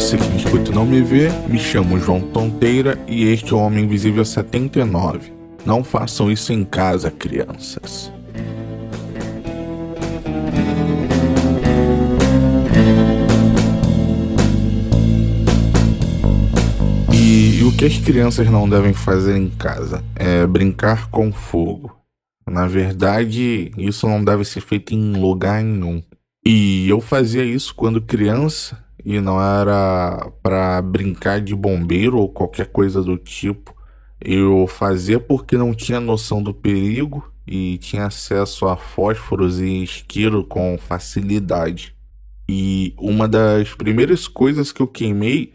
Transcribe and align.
você 0.00 0.16
que 0.16 0.28
me 0.28 0.38
escuta 0.38 0.70
e 0.70 0.74
não 0.74 0.86
me 0.86 1.02
vê, 1.02 1.28
me 1.46 1.58
chamo 1.58 2.00
João 2.00 2.22
Tonteira 2.22 2.98
e 3.06 3.24
este 3.24 3.52
é 3.52 3.54
o 3.54 3.58
Homem 3.58 3.84
Invisível 3.84 4.24
79. 4.24 5.30
Não 5.66 5.84
façam 5.84 6.32
isso 6.32 6.54
em 6.54 6.64
casa, 6.64 7.10
crianças. 7.10 8.10
E, 17.12 17.58
e 17.58 17.64
o 17.64 17.76
que 17.76 17.84
as 17.84 17.98
crianças 17.98 18.48
não 18.48 18.66
devem 18.66 18.94
fazer 18.94 19.36
em 19.36 19.50
casa 19.50 20.02
é 20.16 20.46
brincar 20.46 21.10
com 21.10 21.30
fogo. 21.30 21.94
Na 22.50 22.66
verdade, 22.66 23.70
isso 23.76 24.08
não 24.08 24.24
deve 24.24 24.46
ser 24.46 24.62
feito 24.62 24.94
em 24.94 25.12
lugar 25.12 25.62
nenhum. 25.62 26.02
E 26.42 26.88
eu 26.88 27.02
fazia 27.02 27.44
isso 27.44 27.74
quando 27.74 28.00
criança 28.00 28.82
e 29.04 29.20
não 29.20 29.40
era 29.40 30.30
para 30.42 30.80
brincar 30.82 31.40
de 31.40 31.54
bombeiro 31.54 32.18
ou 32.18 32.28
qualquer 32.28 32.66
coisa 32.66 33.02
do 33.02 33.16
tipo. 33.16 33.74
Eu 34.20 34.66
fazia 34.66 35.18
porque 35.18 35.56
não 35.56 35.74
tinha 35.74 36.00
noção 36.00 36.42
do 36.42 36.52
perigo 36.52 37.32
e 37.46 37.78
tinha 37.78 38.06
acesso 38.06 38.66
a 38.66 38.76
fósforos 38.76 39.60
e 39.60 39.82
isqueiro 39.82 40.44
com 40.44 40.76
facilidade. 40.78 41.96
E 42.48 42.94
uma 42.98 43.26
das 43.28 43.74
primeiras 43.74 44.28
coisas 44.28 44.72
que 44.72 44.82
eu 44.82 44.88
queimei 44.88 45.54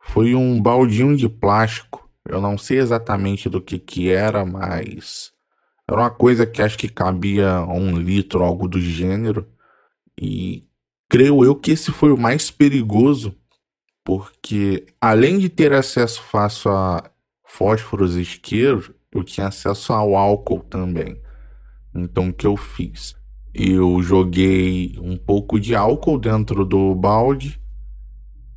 foi 0.00 0.34
um 0.34 0.60
baldinho 0.60 1.16
de 1.16 1.28
plástico. 1.28 2.08
Eu 2.28 2.40
não 2.40 2.56
sei 2.58 2.78
exatamente 2.78 3.48
do 3.48 3.60
que 3.60 3.78
que 3.78 4.10
era, 4.10 4.44
mas 4.44 5.32
era 5.90 6.00
uma 6.00 6.10
coisa 6.10 6.46
que 6.46 6.60
acho 6.62 6.76
que 6.76 6.88
cabia 6.88 7.62
um 7.62 7.96
litro, 7.98 8.44
algo 8.44 8.68
do 8.68 8.80
gênero. 8.80 9.46
E 10.20 10.67
creio 11.08 11.44
eu 11.44 11.54
que 11.54 11.72
esse 11.72 11.90
foi 11.90 12.12
o 12.12 12.18
mais 12.18 12.50
perigoso, 12.50 13.34
porque 14.04 14.86
além 15.00 15.38
de 15.38 15.48
ter 15.48 15.72
acesso 15.72 16.22
fácil 16.22 16.70
a 16.70 17.10
fósforos 17.44 18.16
e 18.16 18.22
isqueiros, 18.22 18.90
eu 19.12 19.24
tinha 19.24 19.48
acesso 19.48 19.92
ao 19.92 20.16
álcool 20.16 20.60
também. 20.60 21.20
Então 21.94 22.28
o 22.28 22.32
que 22.32 22.46
eu 22.46 22.56
fiz? 22.56 23.16
Eu 23.54 24.02
joguei 24.02 24.96
um 25.00 25.16
pouco 25.16 25.58
de 25.58 25.74
álcool 25.74 26.18
dentro 26.18 26.64
do 26.64 26.94
balde 26.94 27.60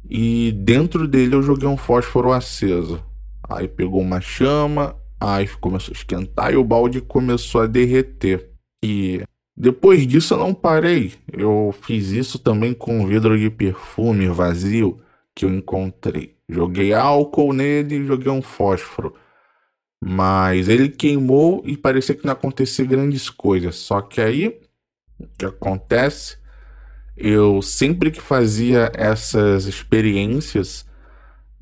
e 0.09 0.51
dentro 0.51 1.07
dele 1.07 1.35
eu 1.35 1.41
joguei 1.41 1.67
um 1.67 1.77
fósforo 1.77 2.33
aceso. 2.33 3.03
Aí 3.49 3.67
pegou 3.67 4.01
uma 4.01 4.21
chama, 4.21 4.95
aí 5.19 5.47
começou 5.47 5.93
a 5.93 5.97
esquentar 5.97 6.53
e 6.53 6.57
o 6.57 6.63
balde 6.63 7.01
começou 7.01 7.61
a 7.61 7.67
derreter. 7.67 8.51
E 8.83 9.23
depois 9.61 10.07
disso 10.07 10.33
eu 10.33 10.39
não 10.39 10.55
parei. 10.55 11.13
Eu 11.31 11.71
fiz 11.83 12.09
isso 12.09 12.39
também 12.39 12.73
com 12.73 13.05
vidro 13.05 13.37
de 13.37 13.47
perfume 13.47 14.27
vazio 14.27 14.99
que 15.35 15.45
eu 15.45 15.53
encontrei. 15.53 16.35
Joguei 16.49 16.95
álcool 16.95 17.53
nele 17.53 17.97
e 17.97 18.07
joguei 18.07 18.31
um 18.31 18.41
fósforo. 18.41 19.13
Mas 20.03 20.67
ele 20.67 20.89
queimou 20.89 21.61
e 21.63 21.77
parecia 21.77 22.15
que 22.15 22.25
não 22.25 22.33
acontecia 22.33 22.83
grandes 22.83 23.29
coisas. 23.29 23.75
Só 23.75 24.01
que 24.01 24.19
aí, 24.19 24.59
o 25.19 25.27
que 25.37 25.45
acontece? 25.45 26.39
Eu 27.15 27.61
sempre 27.61 28.09
que 28.09 28.19
fazia 28.19 28.91
essas 28.95 29.65
experiências, 29.65 30.87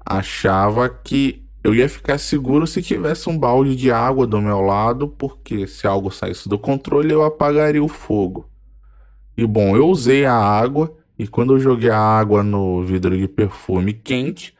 achava 0.05 0.87
que 0.87 1.48
eu 1.63 1.75
ia 1.75 1.89
ficar 1.89 2.17
seguro 2.17 2.65
se 2.65 2.81
tivesse 2.81 3.29
um 3.29 3.37
balde 3.37 3.75
de 3.75 3.91
água 3.91 4.25
do 4.25 4.41
meu 4.41 4.61
lado, 4.61 5.07
porque 5.07 5.67
se 5.67 5.85
algo 5.85 6.09
saísse 6.09 6.47
do 6.47 6.57
controle 6.57 7.11
eu 7.11 7.23
apagaria 7.23 7.83
o 7.83 7.87
fogo. 7.87 8.49
E 9.37 9.45
bom, 9.45 9.75
eu 9.75 9.87
usei 9.87 10.25
a 10.25 10.35
água 10.35 10.97
e 11.17 11.27
quando 11.27 11.53
eu 11.53 11.59
joguei 11.59 11.89
a 11.89 11.99
água 11.99 12.43
no 12.43 12.81
vidro 12.83 13.17
de 13.17 13.27
perfume 13.27 13.93
quente, 13.93 14.53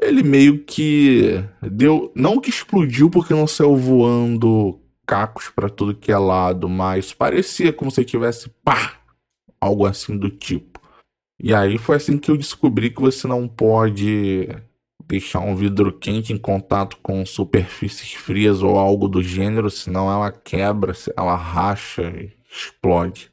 ele 0.00 0.22
meio 0.22 0.64
que 0.64 1.42
deu, 1.62 2.12
não 2.14 2.40
que 2.40 2.50
explodiu 2.50 3.10
porque 3.10 3.34
não 3.34 3.46
saiu 3.46 3.76
voando 3.76 4.80
cacos 5.06 5.48
para 5.48 5.68
tudo 5.68 5.94
que 5.94 6.10
é 6.10 6.18
lado, 6.18 6.68
mas 6.68 7.12
parecia 7.12 7.72
como 7.72 7.90
se 7.90 8.04
tivesse 8.04 8.48
pá, 8.64 8.94
algo 9.60 9.86
assim 9.86 10.16
do 10.16 10.30
tipo. 10.30 10.80
E 11.38 11.54
aí 11.54 11.78
foi 11.78 11.96
assim 11.96 12.18
que 12.18 12.30
eu 12.30 12.36
descobri 12.36 12.90
que 12.90 13.00
você 13.00 13.28
não 13.28 13.46
pode 13.46 14.48
deixar 15.06 15.40
um 15.40 15.54
vidro 15.54 15.92
quente 15.92 16.32
em 16.32 16.38
contato 16.38 16.98
com 17.02 17.24
superfícies 17.24 18.12
frias 18.14 18.62
ou 18.62 18.78
algo 18.78 19.08
do 19.08 19.22
gênero, 19.22 19.70
senão 19.70 20.10
ela 20.10 20.32
quebra, 20.32 20.92
ela 21.16 21.36
racha 21.36 22.02
e 22.02 22.32
explode. 22.50 23.30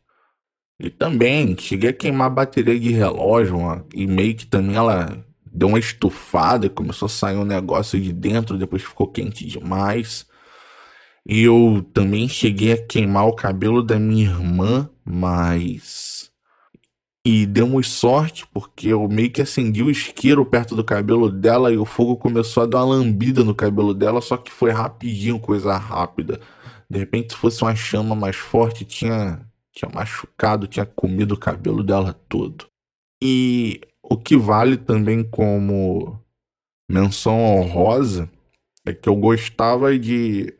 E 0.80 0.90
também 0.90 1.58
cheguei 1.58 1.90
a 1.90 1.94
queimar 1.94 2.28
a 2.28 2.30
bateria 2.30 2.80
de 2.80 2.92
relógio 2.92 3.58
e 3.94 4.06
meio 4.06 4.36
que 4.36 4.46
também 4.46 4.76
ela 4.76 5.26
deu 5.46 5.68
uma 5.68 5.80
estufada 5.80 6.66
e 6.66 6.70
começou 6.70 7.06
a 7.06 7.10
sair 7.10 7.38
um 7.38 7.46
negócio 7.46 8.00
de 8.00 8.12
dentro, 8.12 8.58
depois 8.58 8.84
ficou 8.84 9.08
quente 9.08 9.46
demais. 9.46 10.28
E 11.26 11.44
eu 11.44 11.86
também 11.94 12.28
cheguei 12.28 12.74
a 12.74 12.86
queimar 12.86 13.28
o 13.28 13.36
cabelo 13.36 13.82
da 13.82 13.98
minha 13.98 14.26
irmã, 14.26 14.90
mas 15.06 16.13
e 17.26 17.46
demos 17.46 17.90
sorte, 17.90 18.46
porque 18.48 18.90
eu 18.90 19.08
meio 19.08 19.32
que 19.32 19.42
acendi 19.42 19.82
o 19.82 19.90
isqueiro 19.90 20.46
perto 20.46 20.76
do 20.76 20.84
cabelo 20.84 21.30
dela 21.30 21.72
e 21.72 21.78
o 21.78 21.86
fogo 21.86 22.18
começou 22.18 22.64
a 22.64 22.66
dar 22.66 22.84
uma 22.84 22.96
lambida 22.96 23.44
no 23.44 23.56
cabelo 23.56 23.94
dela, 23.94 24.22
só 24.22 24.36
que 24.36 24.52
foi 24.52 24.72
rapidinho, 24.72 25.40
coisa 25.40 25.78
rápida. 25.78 26.42
De 26.90 27.00
repente, 27.00 27.34
se 27.34 27.40
fosse 27.40 27.62
uma 27.62 27.76
chama 27.76 28.14
mais 28.14 28.36
forte, 28.36 28.84
tinha, 28.84 29.40
tinha 29.72 29.90
machucado, 29.90 30.68
tinha 30.68 30.86
comido 30.86 31.34
o 31.34 31.40
cabelo 31.40 31.82
dela 31.82 32.14
todo. 32.28 32.68
E 33.24 33.80
o 34.02 34.18
que 34.18 34.36
vale 34.36 34.76
também 34.76 35.24
como 35.24 36.20
menção 36.92 37.40
honrosa 37.40 38.30
é 38.86 38.94
que 38.94 39.08
eu 39.08 39.16
gostava 39.16 39.98
de 39.98 40.54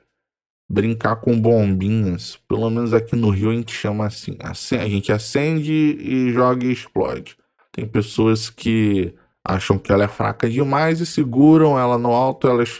brincar 0.70 1.18
com 1.18 1.40
bombinhas. 1.40 2.40
Pelo 2.48 2.70
menos 2.70 2.94
aqui 2.94 3.16
no 3.16 3.30
Rio 3.30 3.52
a 3.52 3.54
gente 3.54 3.74
chama 3.74 4.08
assim. 4.08 4.38
A 4.42 4.88
gente 4.88 5.12
acende 5.12 5.72
e 5.72 6.32
joga 6.32 6.66
e 6.66 6.72
explode. 6.72 7.38
Tem 7.72 7.88
pessoas 7.88 8.50
que 8.50 9.14
acham 9.44 9.78
que 9.78 9.92
ela 9.92 10.06
é 10.06 10.08
fraca 10.08 10.50
demais 10.50 11.02
e 11.02 11.06
seguram 11.06 11.78
ela 11.78 11.98
no 11.98 12.12
alto, 12.12 12.48
elas 12.48 12.80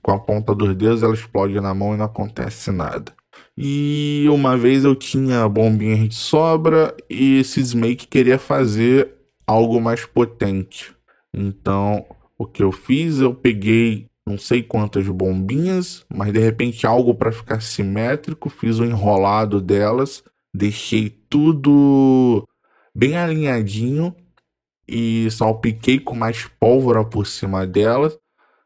com 0.00 0.10
a 0.10 0.18
ponta 0.18 0.54
dos 0.54 0.74
dedos 0.74 1.02
ela 1.02 1.14
explode 1.14 1.60
na 1.60 1.74
mão 1.74 1.94
e 1.94 1.98
não 1.98 2.06
acontece 2.06 2.70
nada. 2.70 3.12
E 3.56 4.26
uma 4.30 4.56
vez 4.56 4.84
eu 4.84 4.96
tinha 4.96 5.48
bombinha 5.48 6.08
de 6.08 6.14
sobra 6.14 6.94
e 7.10 7.38
esse 7.38 7.60
Snake 7.60 8.06
queria 8.06 8.38
fazer 8.38 9.14
algo 9.46 9.80
mais 9.80 10.06
potente. 10.06 10.94
Então, 11.32 12.04
o 12.38 12.46
que 12.46 12.62
eu 12.62 12.72
fiz, 12.72 13.20
eu 13.20 13.34
peguei 13.34 14.06
não 14.26 14.38
sei 14.38 14.62
quantas 14.62 15.06
bombinhas, 15.08 16.04
mas 16.08 16.32
de 16.32 16.38
repente 16.38 16.86
algo 16.86 17.14
para 17.14 17.32
ficar 17.32 17.60
simétrico, 17.60 18.48
fiz 18.48 18.78
o 18.78 18.82
um 18.82 18.86
enrolado 18.86 19.60
delas, 19.60 20.22
deixei 20.54 21.10
tudo 21.28 22.46
bem 22.94 23.16
alinhadinho 23.16 24.14
e 24.86 25.28
salpiquei 25.30 25.98
com 25.98 26.14
mais 26.14 26.46
pólvora 26.60 27.04
por 27.04 27.26
cima 27.26 27.66
delas. 27.66 28.18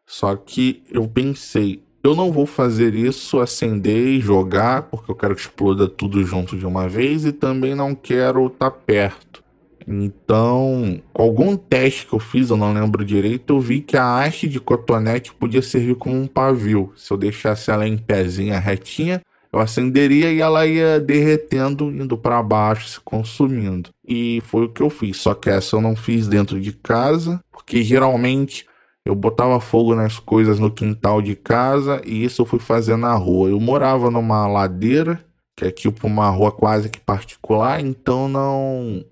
Só 0.07 0.37
que 0.37 0.85
eu 0.91 1.09
pensei, 1.09 1.83
eu 2.03 2.15
não 2.15 2.31
vou 2.31 2.47
fazer 2.47 2.95
isso, 2.95 3.41
acender 3.41 4.07
e 4.07 4.21
jogar, 4.21 4.83
porque 4.83 5.11
eu 5.11 5.17
quero 5.17 5.35
que 5.35 5.41
exploda 5.41 5.89
tudo 5.89 6.23
junto 6.25 6.57
de 6.57 6.67
uma 6.67 6.89
vez 6.89 7.25
e 7.25 7.33
também 7.33 7.75
não 7.75 7.95
quero 7.95 8.47
estar 8.47 8.71
tá 8.71 8.77
perto. 8.77 9.43
Então, 9.87 11.01
com 11.13 11.23
algum 11.23 11.57
teste 11.57 12.07
que 12.07 12.13
eu 12.13 12.19
fiz, 12.19 12.51
eu 12.51 12.57
não 12.57 12.73
lembro 12.73 13.05
direito, 13.05 13.55
eu 13.55 13.61
vi 13.61 13.81
que 13.81 13.97
a 13.97 14.19
haste 14.19 14.49
de 14.49 14.59
cotonete 14.59 15.33
podia 15.33 15.63
servir 15.63 15.95
como 15.95 16.17
um 16.17 16.27
pavio. 16.27 16.93
Se 16.97 17.13
eu 17.13 17.17
deixasse 17.17 17.71
ela 17.71 17.87
em 17.87 17.97
pezinha 17.97 18.59
retinha, 18.59 19.23
eu 19.53 19.61
acenderia 19.61 20.33
e 20.33 20.41
ela 20.41 20.67
ia 20.67 20.99
derretendo, 20.99 21.91
indo 21.91 22.19
para 22.19 22.43
baixo, 22.43 22.89
se 22.89 23.01
consumindo. 23.01 23.91
E 24.07 24.43
foi 24.45 24.65
o 24.65 24.69
que 24.69 24.83
eu 24.83 24.91
fiz. 24.91 25.19
Só 25.19 25.35
que 25.35 25.49
essa 25.49 25.77
eu 25.77 25.81
não 25.81 25.95
fiz 25.95 26.27
dentro 26.27 26.61
de 26.61 26.73
casa, 26.73 27.41
porque 27.53 27.83
geralmente 27.83 28.67
eu 29.05 29.15
botava 29.15 29.61
fogo 29.61 29.95
nas 29.95 30.19
coisas 30.19 30.59
no 30.59 30.71
quintal 30.71 31.23
de 31.23 31.37
casa 31.37 32.03
e 32.05 32.25
isso 32.25 32.43
eu 32.43 32.47
fui 32.47 32.59
fazer 32.59 32.97
na 32.97 33.15
rua. 33.15 33.49
Eu 33.49 33.61
morava 33.61 34.11
numa 34.11 34.49
ladeira, 34.49 35.25
que 35.57 35.65
é 35.65 35.71
tipo 35.71 36.07
uma 36.09 36.29
rua 36.29 36.51
quase 36.51 36.89
que 36.89 36.99
particular, 36.99 37.81
então 37.81 38.29
não 38.29 39.05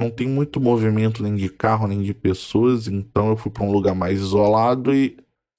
não 0.00 0.10
tem 0.10 0.26
muito 0.26 0.60
movimento 0.60 1.22
nem 1.22 1.36
de 1.36 1.48
carro 1.48 1.86
nem 1.86 2.02
de 2.02 2.14
pessoas, 2.14 2.88
então 2.88 3.28
eu 3.28 3.36
fui 3.36 3.52
para 3.52 3.62
um 3.62 3.70
lugar 3.70 3.94
mais 3.94 4.18
isolado 4.18 4.94
e 4.94 5.16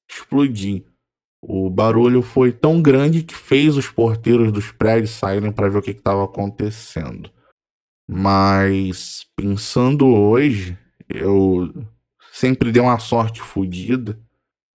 explodi. 0.10 0.84
O 1.42 1.70
barulho 1.70 2.22
foi 2.22 2.52
tão 2.52 2.82
grande 2.82 3.24
que 3.24 3.36
fez 3.36 3.78
os 3.78 3.88
porteiros 3.88 4.52
dos 4.52 4.72
prédios 4.72 5.12
saírem 5.12 5.52
para 5.52 5.70
ver 5.70 5.78
o 5.78 5.82
que 5.82 5.92
estava 5.92 6.24
acontecendo. 6.26 7.32
Mas 8.08 9.26
pensando 9.36 10.08
hoje, 10.08 10.78
eu 11.08 11.74
sempre 12.34 12.72
dei 12.72 12.82
uma 12.82 13.00
sorte 13.00 13.42
fodida, 13.42 14.20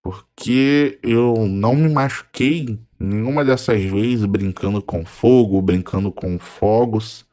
porque 0.03 0.99
eu 1.03 1.47
não 1.47 1.75
me 1.75 1.93
machuquei 1.93 2.79
nenhuma 2.99 3.45
dessas 3.45 3.83
vezes 3.83 4.25
brincando 4.25 4.81
com 4.81 5.05
fogo, 5.05 5.61
brincando 5.61 6.11
com 6.11 6.39
fogos. 6.39 7.26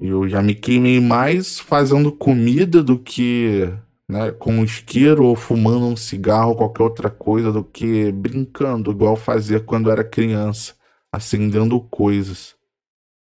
Eu 0.00 0.26
já 0.28 0.42
me 0.42 0.54
queimei 0.54 0.98
mais 0.98 1.60
fazendo 1.60 2.10
comida 2.10 2.82
do 2.82 2.98
que 2.98 3.70
né, 4.08 4.32
com 4.32 4.54
um 4.54 4.64
isqueiro 4.64 5.24
ou 5.24 5.36
fumando 5.36 5.86
um 5.86 5.96
cigarro 5.96 6.50
ou 6.50 6.56
qualquer 6.56 6.82
outra 6.82 7.10
coisa 7.10 7.52
do 7.52 7.62
que 7.62 8.10
brincando, 8.10 8.90
igual 8.90 9.14
fazia 9.14 9.60
quando 9.60 9.90
era 9.90 10.02
criança, 10.02 10.74
acendendo 11.12 11.78
coisas. 11.80 12.54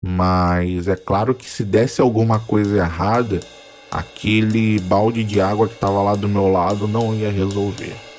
Mas 0.03 0.87
é 0.87 0.95
claro 0.95 1.33
que 1.33 1.49
se 1.49 1.63
desse 1.63 1.99
alguma 1.99 2.39
coisa 2.39 2.77
errada, 2.77 3.39
aquele 3.89 4.79
balde 4.81 5.23
de 5.23 5.41
água 5.41 5.67
que 5.67 5.73
estava 5.73 6.01
lá 6.01 6.15
do 6.15 6.29
meu 6.29 6.47
lado 6.47 6.87
não 6.87 7.13
ia 7.13 7.31
resolver. 7.31 8.10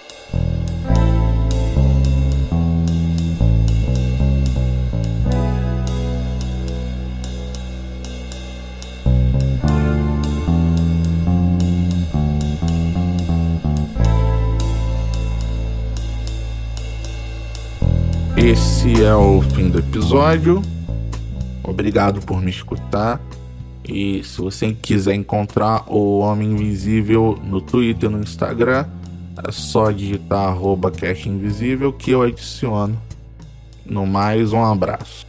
Esse 18.52 19.02
é 19.02 19.14
o 19.14 19.40
fim 19.40 19.70
do 19.70 19.78
episódio. 19.78 20.60
Obrigado 21.64 22.20
por 22.20 22.43
me 22.43 22.50
escutar. 22.50 23.19
E 23.82 24.22
se 24.25 24.43
você 24.43 24.75
quiser 24.75 25.14
encontrar 25.14 25.90
o 25.90 26.19
Homem 26.19 26.50
Invisível 26.50 27.38
no 27.43 27.62
Twitter 27.62 28.10
e 28.10 28.12
no 28.12 28.20
Instagram, 28.20 28.84
é 29.43 29.50
só 29.50 29.90
digitar 29.90 30.50
arroba 30.50 30.93
Invisível 31.25 31.94
que 31.94 32.10
eu 32.10 32.20
adiciono. 32.20 33.00
No 33.87 34.06
mais, 34.06 34.52
um 34.52 34.62
abraço. 34.62 35.26